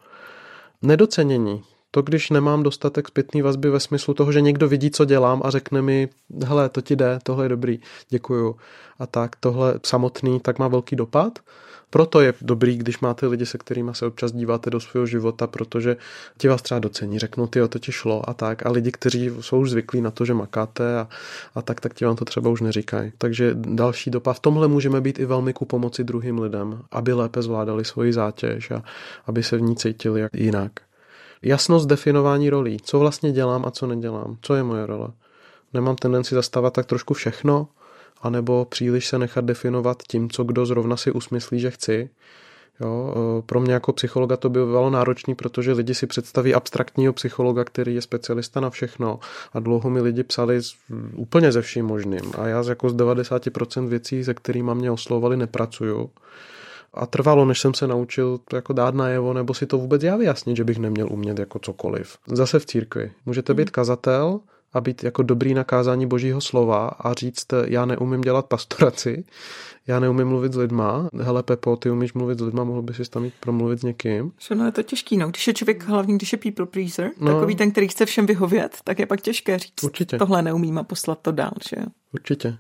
Nedocenění. 0.82 1.64
To, 1.92 2.02
když 2.02 2.30
nemám 2.30 2.64
dostatek 2.64 3.08
zpětný 3.08 3.42
vazby 3.42 3.70
ve 3.70 3.80
smyslu 3.80 4.14
toho, 4.14 4.32
že 4.32 4.42
někdo 4.42 4.68
vidí, 4.68 4.92
co 4.92 5.06
dělám 5.06 5.42
a 5.46 5.50
řekne 5.50 5.82
mi, 5.82 6.10
hele, 6.46 6.70
to 6.70 6.82
ti 6.82 6.96
jde, 6.96 7.20
tohle 7.24 7.46
je 7.46 7.50
dobrý, 7.50 7.80
děkuju. 8.10 8.56
A 9.00 9.06
tak 9.06 9.36
tohle 9.36 9.80
samotný, 9.86 10.40
tak 10.40 10.60
má 10.60 10.68
velký 10.68 10.96
dopad. 10.96 11.40
Proto 11.90 12.22
je 12.22 12.34
dobrý, 12.42 12.78
když 12.78 13.00
máte 13.00 13.28
lidi, 13.28 13.46
se 13.46 13.58
kterými 13.58 13.92
se 13.94 14.06
občas 14.06 14.32
díváte 14.32 14.70
do 14.70 14.80
svého 14.80 15.06
života, 15.06 15.48
protože 15.48 15.98
ti 16.38 16.48
vás 16.48 16.62
třeba 16.62 16.80
docení, 16.80 17.20
řeknou, 17.20 17.48
ty 17.48 17.68
to 17.68 17.80
ti 17.80 17.92
šlo 17.92 18.30
a 18.30 18.34
tak. 18.34 18.66
A 18.66 18.72
lidi, 18.72 18.92
kteří 18.92 19.32
jsou 19.40 19.60
už 19.60 19.70
zvyklí 19.70 20.02
na 20.02 20.12
to, 20.12 20.26
že 20.26 20.34
makáte 20.34 21.00
a, 21.00 21.08
a 21.56 21.62
tak, 21.62 21.82
tak 21.82 21.94
ti 21.94 22.06
vám 22.06 22.16
to 22.16 22.26
třeba 22.26 22.50
už 22.50 22.62
neříkají. 22.62 23.12
Takže 23.18 23.52
další 23.54 24.12
dopad. 24.12 24.34
V 24.34 24.40
tomhle 24.40 24.68
můžeme 24.68 25.02
být 25.02 25.20
i 25.20 25.26
velmi 25.26 25.54
ku 25.54 25.66
pomoci 25.66 26.04
druhým 26.04 26.40
lidem, 26.40 26.82
aby 26.92 27.14
lépe 27.14 27.42
zvládali 27.42 27.86
svoji 27.86 28.14
zátěž 28.14 28.72
a 28.72 28.84
aby 29.26 29.44
se 29.44 29.58
v 29.58 29.62
ní 29.62 29.76
cítili 29.76 30.28
jinak. 30.34 30.72
Jasnost 31.42 31.88
definování 31.88 32.50
rolí. 32.50 32.78
Co 32.84 33.00
vlastně 33.00 33.32
dělám 33.32 33.66
a 33.66 33.72
co 33.72 33.88
nedělám. 33.88 34.38
Co 34.42 34.56
je 34.56 34.64
moje 34.64 34.86
role. 34.86 35.08
Nemám 35.74 35.96
tendenci 35.96 36.36
zastávat 36.36 36.74
tak 36.74 36.86
trošku 36.86 37.14
všechno, 37.14 37.68
anebo 38.22 38.66
příliš 38.66 39.08
se 39.08 39.20
nechat 39.20 39.46
definovat 39.46 40.04
tím, 40.08 40.30
co 40.30 40.44
kdo 40.44 40.66
zrovna 40.66 40.98
si 40.98 41.12
usmyslí, 41.12 41.60
že 41.60 41.72
chci. 41.72 42.10
Jo, 42.82 43.14
e, 43.16 43.42
pro 43.42 43.60
mě 43.60 43.74
jako 43.74 43.94
psychologa 43.94 44.38
to 44.38 44.50
bylo 44.50 44.90
náročné, 44.90 45.36
protože 45.36 45.72
lidi 45.72 45.96
si 45.96 46.08
představí 46.08 46.54
abstraktního 46.54 47.14
psychologa, 47.14 47.64
který 47.64 47.96
je 47.96 48.02
specialista 48.02 48.60
na 48.60 48.70
všechno 48.70 49.20
a 49.54 49.60
dlouho 49.60 49.90
mi 49.90 50.02
lidi 50.02 50.24
psali 50.24 50.62
z, 50.64 50.76
úplně 51.16 51.52
ze 51.52 51.62
vším 51.62 51.86
možným 51.86 52.32
a 52.38 52.48
já 52.48 52.64
jako 52.70 52.90
z 52.90 52.96
90% 52.96 53.88
věcí, 53.88 54.24
se 54.24 54.34
kterými 54.34 54.72
mě 54.76 54.92
oslovali, 54.92 55.38
nepracuju. 55.38 56.10
A 56.94 57.06
trvalo, 57.06 57.46
než 57.46 57.60
jsem 57.60 57.74
se 57.74 57.88
naučil 57.88 58.40
to 58.50 58.56
jako 58.56 58.74
dát 58.74 58.96
najevo, 58.96 59.34
nebo 59.34 59.54
si 59.54 59.66
to 59.66 59.78
vůbec 59.78 60.04
já 60.04 60.18
vyjasnit, 60.18 60.58
že 60.58 60.64
bych 60.64 60.78
neměl 60.78 61.08
umět 61.12 61.40
jako 61.40 61.60
cokoliv. 61.60 62.18
Zase 62.28 62.60
v 62.60 62.66
církvi. 62.66 63.12
Můžete 63.26 63.54
být 63.54 63.70
kazatel, 63.70 64.40
a 64.74 64.82
být 64.82 65.04
jako 65.04 65.24
dobrý 65.24 65.54
na 65.54 65.64
kázání 65.64 66.08
božího 66.08 66.42
slova 66.42 66.88
a 66.88 67.14
říct, 67.14 67.46
já 67.66 67.86
neumím 67.86 68.22
dělat 68.22 68.46
pastoraci, 68.46 69.24
já 69.88 70.00
neumím 70.00 70.28
mluvit 70.28 70.54
s 70.54 70.56
lidma, 70.56 71.10
hele 71.22 71.44
Pepo, 71.44 71.76
ty 71.76 71.90
umíš 71.90 72.14
mluvit 72.14 72.40
s 72.40 72.42
lidma, 72.42 72.64
mohl 72.64 72.82
bys 72.82 72.96
si 72.96 73.10
tam 73.10 73.26
jít 73.26 73.34
promluvit 73.40 73.80
s 73.80 73.84
někým. 73.84 74.32
No 74.56 74.66
je 74.66 74.72
to 74.72 74.84
těžký, 74.84 75.18
no. 75.18 75.30
Když 75.30 75.48
je 75.48 75.54
člověk, 75.54 75.84
hlavně 75.84 76.16
když 76.16 76.32
je 76.32 76.38
people 76.38 76.66
pleaser, 76.66 77.12
no, 77.20 77.34
takový 77.34 77.56
ten, 77.56 77.72
který 77.72 77.88
chce 77.88 78.06
všem 78.06 78.26
vyhovět, 78.26 78.78
tak 78.84 79.00
je 79.00 79.06
pak 79.06 79.22
těžké 79.22 79.60
říct, 79.60 79.84
Určitě. 79.84 80.18
tohle 80.18 80.42
neumím 80.42 80.78
a 80.78 80.84
poslat 80.84 81.20
to 81.22 81.32
dál, 81.32 81.52
že. 81.70 81.76
Určitě. 82.14 82.58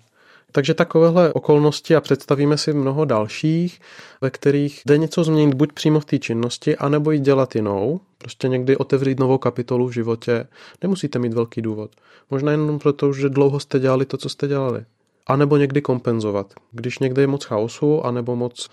Takže 0.51 0.74
takovéhle 0.74 1.34
okolnosti 1.34 1.96
a 1.96 2.01
představíme 2.01 2.58
si 2.58 2.74
mnoho 2.74 3.05
dalších, 3.05 3.81
ve 4.22 4.29
kterých 4.29 4.81
jde 4.86 4.98
něco 4.98 5.24
změnit 5.24 5.53
buď 5.53 5.74
přímo 5.74 6.00
v 6.00 6.05
té 6.05 6.20
činnosti, 6.20 6.77
anebo 6.77 7.12
jít 7.12 7.22
dělat 7.24 7.55
jinou. 7.55 8.00
Prostě 8.17 8.48
někdy 8.48 8.77
otevřít 8.77 9.20
novou 9.20 9.38
kapitolu 9.38 9.88
v 9.88 9.91
životě. 9.91 10.48
Nemusíte 10.81 11.20
mít 11.20 11.34
velký 11.34 11.62
důvod. 11.62 11.91
Možná 12.31 12.51
jenom 12.51 12.79
proto, 12.79 13.13
že 13.13 13.29
dlouho 13.29 13.60
jste 13.60 13.79
dělali 13.79 14.05
to, 14.05 14.17
co 14.17 14.29
jste 14.29 14.48
dělali. 14.48 14.86
A 15.27 15.36
nebo 15.36 15.58
někdy 15.58 15.81
kompenzovat. 15.81 16.53
Když 16.72 17.00
někde 17.00 17.22
je 17.22 17.27
moc 17.27 17.46
chaosu, 17.46 18.05
anebo 18.05 18.36
moc, 18.36 18.70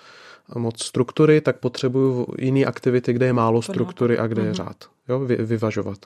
moc 0.55 0.85
struktury, 0.85 1.41
tak 1.41 1.59
potřebuju 1.59 2.27
jiné 2.39 2.65
aktivity, 2.65 3.13
kde 3.13 3.27
je 3.27 3.33
málo 3.33 3.63
struktury 3.63 4.19
a 4.19 4.27
kde 4.27 4.43
je 4.43 4.47
mhm. 4.47 4.55
řád. 4.55 4.77
Jo, 5.09 5.21
vy, 5.21 5.37
vyvažovat. 5.37 5.99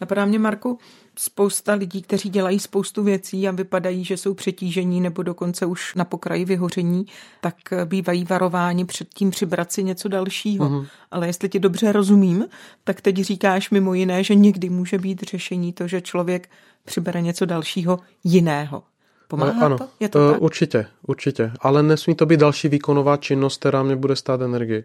Napadá 0.00 0.24
mě, 0.24 0.38
Marku, 0.38 0.78
spousta 1.18 1.74
lidí, 1.74 2.02
kteří 2.02 2.28
dělají 2.30 2.58
spoustu 2.58 3.02
věcí 3.02 3.48
a 3.48 3.50
vypadají, 3.50 4.04
že 4.04 4.16
jsou 4.16 4.34
přetížení 4.34 5.00
nebo 5.00 5.22
dokonce 5.22 5.66
už 5.66 5.94
na 5.94 6.04
pokraji 6.04 6.44
vyhoření, 6.44 7.06
tak 7.40 7.54
bývají 7.84 8.24
varováni 8.24 8.84
před 8.84 9.08
tím 9.14 9.30
přibrat 9.30 9.72
si 9.72 9.84
něco 9.84 10.08
dalšího. 10.08 10.68
Uh-huh. 10.68 10.86
Ale 11.10 11.26
jestli 11.26 11.48
ti 11.48 11.58
dobře 11.58 11.92
rozumím, 11.92 12.46
tak 12.84 13.00
teď 13.00 13.16
říkáš 13.16 13.70
mimo 13.70 13.94
jiné, 13.94 14.24
že 14.24 14.34
někdy 14.34 14.68
může 14.68 14.98
být 14.98 15.22
řešení 15.22 15.72
to, 15.72 15.88
že 15.88 16.00
člověk 16.00 16.50
přibere 16.84 17.22
něco 17.22 17.46
dalšího 17.46 17.98
jiného. 18.24 18.82
Pomáhá 19.28 19.66
ano, 19.66 19.78
to? 19.78 19.88
Je 20.00 20.08
to 20.08 20.18
uh? 20.18 20.44
Určitě, 20.44 20.86
určitě. 21.06 21.52
Ale 21.60 21.82
nesmí 21.82 22.14
to 22.14 22.26
být 22.26 22.40
další 22.40 22.68
výkonová 22.68 23.16
činnost, 23.16 23.60
která 23.60 23.82
mě 23.82 23.96
bude 23.96 24.16
stát 24.16 24.40
energii. 24.40 24.84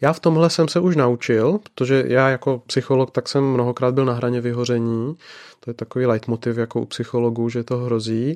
Já 0.00 0.12
v 0.12 0.20
tomhle 0.20 0.50
jsem 0.50 0.68
se 0.68 0.80
už 0.80 0.96
naučil, 0.96 1.58
protože 1.62 2.04
já 2.06 2.28
jako 2.28 2.62
psycholog 2.66 3.10
tak 3.10 3.28
jsem 3.28 3.44
mnohokrát 3.44 3.94
byl 3.94 4.04
na 4.04 4.12
hraně 4.12 4.40
vyhoření. 4.40 5.16
To 5.60 5.70
je 5.70 5.74
takový 5.74 6.06
leitmotiv 6.06 6.56
jako 6.56 6.80
u 6.80 6.84
psychologů, 6.84 7.48
že 7.48 7.64
to 7.64 7.76
hrozí. 7.78 8.34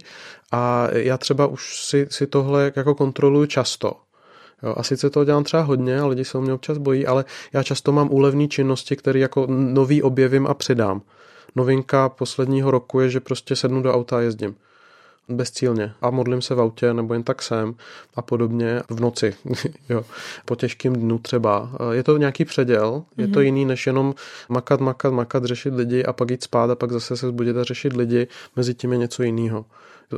A 0.53 0.89
já 0.93 1.19
třeba 1.19 1.47
už 1.47 1.85
si, 1.85 2.07
si 2.11 2.27
tohle 2.27 2.73
jako 2.77 2.95
kontroluji 2.95 3.49
často. 3.49 3.93
Jo, 4.63 4.75
a 4.77 4.83
sice 4.83 5.11
to 5.11 5.25
dělám 5.25 5.45
třeba 5.45 5.63
hodně 5.63 6.01
a 6.01 6.07
lidi 6.07 6.25
se 6.25 6.39
o 6.39 6.41
mě 6.41 6.53
občas 6.53 6.79
bojí, 6.79 7.07
ale 7.07 7.25
já 7.53 7.63
často 7.63 7.93
mám 7.93 8.13
úlevné 8.13 8.49
činnosti, 8.49 8.97
které 8.97 9.19
jako 9.19 9.47
nový 9.49 10.03
objevím 10.03 10.47
a 10.47 10.55
přidám. 10.55 11.03
Novinka 11.57 12.09
posledního 12.09 12.71
roku 12.71 13.01
je, 13.01 13.11
že 13.11 13.21
prostě 13.21 13.57
sednu 13.57 13.83
do 13.83 13.95
auta 13.95 14.17
a 14.17 14.21
jezdím 14.21 14.57
bezcílně 15.31 15.93
a 16.03 16.11
modlím 16.11 16.43
se 16.43 16.55
v 16.55 16.61
autě 16.61 16.95
nebo 16.95 17.15
jen 17.15 17.23
tak 17.23 17.43
sem 17.43 17.75
a 18.15 18.23
podobně 18.23 18.83
v 18.91 19.01
noci, 19.01 19.35
jo, 19.89 20.05
po 20.45 20.57
těžkém 20.57 20.93
dnu 20.93 21.19
třeba. 21.19 21.71
Je 21.93 22.03
to 22.03 22.17
nějaký 22.17 22.45
předěl, 22.45 23.03
je 23.17 23.29
to 23.29 23.39
mhm. 23.39 23.45
jiný 23.47 23.65
než 23.65 23.87
jenom 23.87 24.15
makat, 24.49 24.81
makat, 24.81 25.13
makat, 25.13 25.45
řešit 25.45 25.75
lidi 25.75 26.05
a 26.05 26.13
pak 26.13 26.31
jít 26.31 26.43
spát 26.43 26.71
a 26.71 26.75
pak 26.75 26.93
zase 26.93 27.17
se 27.17 27.29
zbudit 27.29 27.57
a 27.57 27.65
řešit 27.65 27.93
lidi, 27.93 28.27
mezi 28.57 28.75
tím 28.75 28.93
je 28.93 28.99
něco 28.99 29.23
jiného. 29.23 29.65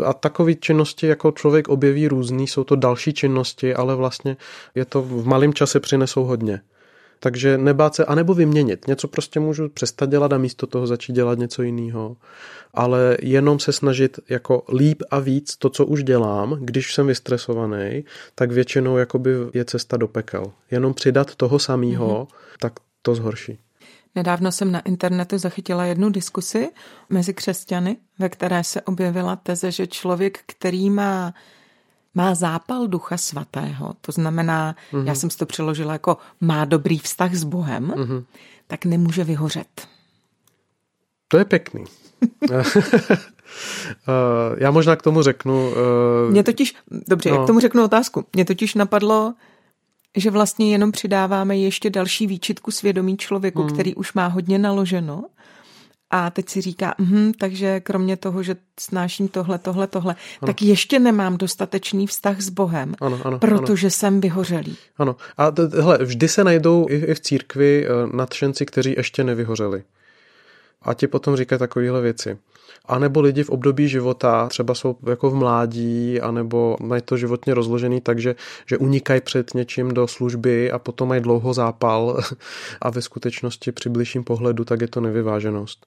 A 0.04 0.12
takové 0.12 0.54
činnosti 0.54 1.06
jako 1.06 1.30
člověk 1.30 1.68
objeví 1.68 2.08
různý, 2.08 2.46
jsou 2.46 2.64
to 2.64 2.76
další 2.76 3.14
činnosti, 3.14 3.74
ale 3.74 3.94
vlastně 3.94 4.36
je 4.74 4.84
to 4.84 5.02
v 5.02 5.26
malém 5.26 5.54
čase 5.54 5.80
přinesou 5.80 6.24
hodně. 6.24 6.60
Takže 7.22 7.58
nebát 7.58 7.94
se, 7.94 8.04
anebo 8.04 8.34
vyměnit. 8.34 8.88
Něco 8.88 9.08
prostě 9.08 9.40
můžu 9.40 9.68
přestat 9.68 10.10
dělat 10.10 10.32
a 10.32 10.38
místo 10.38 10.66
toho 10.66 10.86
začít 10.86 11.12
dělat 11.12 11.38
něco 11.38 11.62
jiného. 11.62 12.16
Ale 12.74 13.16
jenom 13.22 13.58
se 13.58 13.72
snažit 13.72 14.20
jako 14.28 14.62
líp 14.74 15.02
a 15.10 15.18
víc 15.18 15.56
to, 15.56 15.70
co 15.70 15.86
už 15.86 16.04
dělám, 16.04 16.58
když 16.60 16.94
jsem 16.94 17.06
vystresovaný, 17.06 18.04
tak 18.34 18.52
většinou 18.52 18.96
jakoby 18.96 19.30
je 19.54 19.64
cesta 19.64 19.96
do 19.96 20.08
pekel. 20.08 20.52
Jenom 20.70 20.94
přidat 20.94 21.34
toho 21.34 21.58
samého, 21.58 22.08
mm-hmm. 22.08 22.56
tak 22.60 22.72
to 23.02 23.14
zhorší. 23.14 23.58
Nedávno 24.14 24.52
jsem 24.52 24.72
na 24.72 24.80
internetu 24.80 25.38
zachytila 25.38 25.84
jednu 25.84 26.10
diskusi 26.10 26.70
mezi 27.10 27.34
křesťany, 27.34 27.96
ve 28.18 28.28
které 28.28 28.64
se 28.64 28.82
objevila 28.82 29.36
teze, 29.36 29.70
že 29.70 29.86
člověk, 29.86 30.38
který 30.46 30.90
má 30.90 31.34
má 32.14 32.34
zápal 32.34 32.86
ducha 32.86 33.16
svatého, 33.16 33.94
to 34.00 34.12
znamená, 34.12 34.76
mm-hmm. 34.92 35.06
já 35.06 35.14
jsem 35.14 35.30
si 35.30 35.38
to 35.38 35.46
přeložila 35.46 35.92
jako 35.92 36.16
má 36.40 36.64
dobrý 36.64 36.98
vztah 36.98 37.34
s 37.34 37.44
Bohem, 37.44 37.88
mm-hmm. 37.88 38.24
tak 38.66 38.84
nemůže 38.84 39.24
vyhořet. 39.24 39.88
To 41.28 41.38
je 41.38 41.44
pěkný. 41.44 41.84
Eh, 44.08 44.56
já 44.58 44.70
možná 44.70 44.96
k 44.96 45.02
tomu 45.02 45.22
řeknu... 45.22 45.70
Uh, 45.70 46.30
Mě 46.30 46.42
totiž, 46.42 46.74
dobře, 47.08 47.30
no. 47.30 47.44
k 47.44 47.46
tomu 47.46 47.60
řeknu 47.60 47.84
otázku. 47.84 48.24
Mě 48.32 48.44
totiž 48.44 48.74
napadlo, 48.74 49.34
že 50.16 50.30
vlastně 50.30 50.72
jenom 50.72 50.92
přidáváme 50.92 51.56
ještě 51.56 51.90
další 51.90 52.26
výčitku 52.26 52.70
svědomí 52.70 53.16
člověku, 53.16 53.62
hmm. 53.62 53.72
který 53.72 53.94
už 53.94 54.12
má 54.12 54.26
hodně 54.26 54.58
naloženo 54.58 55.24
a 56.12 56.30
teď 56.30 56.48
si 56.48 56.60
říká, 56.60 56.94
hm, 56.98 57.32
takže 57.38 57.80
kromě 57.80 58.16
toho, 58.16 58.42
že 58.42 58.56
snáším 58.80 59.28
tohle, 59.28 59.58
tohle, 59.58 59.86
tohle, 59.86 60.14
ano. 60.14 60.46
tak 60.46 60.62
ještě 60.62 60.98
nemám 60.98 61.36
dostatečný 61.36 62.06
vztah 62.06 62.40
s 62.40 62.48
Bohem, 62.48 62.94
ano, 63.00 63.20
ano, 63.24 63.38
protože 63.38 63.86
ano. 63.86 63.90
jsem 63.90 64.20
vyhořelý. 64.20 64.76
Ano. 64.98 65.16
A 65.38 65.52
hele, 65.80 65.98
vždy 65.98 66.28
se 66.28 66.44
najdou 66.44 66.86
i, 66.90 66.94
i 66.94 67.14
v 67.14 67.20
církvi 67.20 67.86
eh, 67.86 68.16
nadšenci, 68.16 68.66
kteří 68.66 68.94
ještě 68.96 69.24
nevyhořeli. 69.24 69.82
A 70.82 70.94
ti 70.94 71.06
potom 71.06 71.36
říkají 71.36 71.58
takovéhle 71.58 72.00
věci. 72.00 72.38
A 72.86 72.98
nebo 72.98 73.20
lidi 73.20 73.42
v 73.42 73.50
období 73.50 73.88
života, 73.88 74.48
třeba 74.48 74.74
jsou 74.74 74.96
jako 75.06 75.30
v 75.30 75.34
mládí, 75.34 76.20
anebo 76.20 76.76
mají 76.80 77.02
to 77.02 77.16
životně 77.16 77.54
rozložený 77.54 78.00
takže 78.00 78.34
že 78.66 78.78
unikají 78.78 79.20
před 79.20 79.54
něčím 79.54 79.94
do 79.94 80.08
služby 80.08 80.72
a 80.72 80.78
potom 80.78 81.08
mají 81.08 81.20
dlouho 81.20 81.54
zápal 81.54 82.20
a 82.80 82.90
ve 82.90 83.02
skutečnosti 83.02 83.72
při 83.72 83.88
bližším 83.88 84.24
pohledu 84.24 84.64
tak 84.64 84.80
je 84.80 84.88
to 84.88 85.00
nevyváženost. 85.00 85.86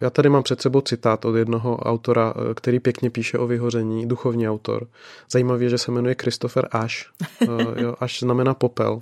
Já 0.00 0.10
tady 0.10 0.28
mám 0.28 0.42
před 0.42 0.60
sebou 0.60 0.80
citát 0.80 1.24
od 1.24 1.36
jednoho 1.36 1.76
autora, 1.76 2.34
eh, 2.36 2.54
který 2.54 2.80
pěkně 2.80 3.10
píše 3.10 3.38
o 3.38 3.46
vyhoření, 3.46 4.08
duchovní 4.08 4.48
autor. 4.48 4.88
Zajímavě, 5.30 5.68
že 5.68 5.78
se 5.78 5.90
jmenuje 5.90 6.16
Christopher 6.20 6.68
Ash. 6.70 6.94
Eh, 7.42 7.46
jo, 7.82 7.94
Ash 8.00 8.18
znamená 8.18 8.54
popel. 8.54 9.00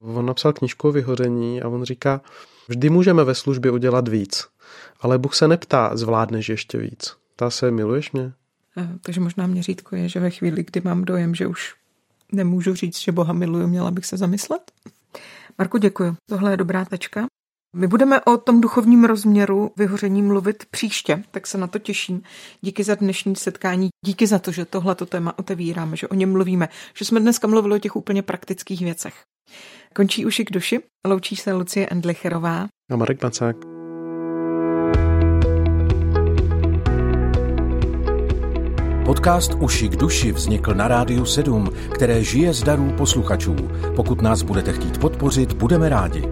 On 0.00 0.26
napsal 0.26 0.52
knížku 0.52 0.88
o 0.88 0.92
vyhoření 0.92 1.62
a 1.62 1.68
on 1.68 1.84
říká, 1.84 2.20
vždy 2.68 2.90
můžeme 2.90 3.24
ve 3.24 3.34
službě 3.34 3.70
udělat 3.70 4.08
víc, 4.08 4.46
ale 5.00 5.18
Bůh 5.18 5.34
se 5.34 5.48
neptá, 5.48 5.96
zvládneš 5.96 6.48
ještě 6.48 6.78
víc. 6.78 7.16
Ptá 7.36 7.50
se, 7.50 7.70
miluješ 7.70 8.12
mě? 8.12 8.32
Eh, 8.76 8.88
takže 9.02 9.20
možná 9.20 9.46
měřítko 9.46 9.96
je, 9.96 10.08
že 10.08 10.20
ve 10.20 10.30
chvíli, 10.30 10.64
kdy 10.64 10.80
mám 10.84 11.04
dojem, 11.04 11.34
že 11.34 11.46
už 11.46 11.74
nemůžu 12.32 12.74
říct, 12.74 12.98
že 12.98 13.12
Boha 13.12 13.32
miluju, 13.32 13.66
měla 13.66 13.90
bych 13.90 14.06
se 14.06 14.16
zamyslet. 14.16 14.72
Marku, 15.58 15.78
děkuji. 15.78 16.16
Tohle 16.28 16.50
je 16.50 16.56
dobrá 16.56 16.84
tečka. 16.84 17.26
My 17.78 17.86
budeme 17.86 18.20
o 18.20 18.36
tom 18.36 18.60
duchovním 18.60 19.04
rozměru 19.04 19.70
vyhoření 19.76 20.22
mluvit 20.22 20.64
příště, 20.70 21.22
tak 21.30 21.46
se 21.46 21.58
na 21.58 21.66
to 21.66 21.78
těším. 21.78 22.22
Díky 22.60 22.84
za 22.84 22.94
dnešní 22.94 23.36
setkání, 23.36 23.88
díky 24.04 24.26
za 24.26 24.38
to, 24.38 24.52
že 24.52 24.64
tohleto 24.64 25.06
téma 25.06 25.38
otevíráme, 25.38 25.96
že 25.96 26.08
o 26.08 26.14
něm 26.14 26.32
mluvíme, 26.32 26.68
že 26.98 27.04
jsme 27.04 27.20
dneska 27.20 27.48
mluvili 27.48 27.74
o 27.74 27.78
těch 27.78 27.96
úplně 27.96 28.22
praktických 28.22 28.80
věcech. 28.80 29.14
Končí 29.94 30.26
uši 30.26 30.44
k 30.44 30.50
duši, 30.50 30.80
loučí 31.06 31.36
se 31.36 31.52
Lucie 31.52 31.86
Endlicherová 31.90 32.66
a 32.90 32.96
Marek 32.96 33.22
Macák. 33.22 33.56
Podcast 39.04 39.54
Uši 39.54 39.88
k 39.88 39.96
duši 39.96 40.32
vznikl 40.32 40.74
na 40.74 40.88
Rádiu 40.88 41.24
7, 41.24 41.70
které 41.94 42.24
žije 42.24 42.54
z 42.54 42.62
darů 42.62 42.92
posluchačů. 42.96 43.56
Pokud 43.96 44.22
nás 44.22 44.42
budete 44.42 44.72
chtít 44.72 44.98
podpořit, 44.98 45.52
budeme 45.52 45.88
rádi. 45.88 46.22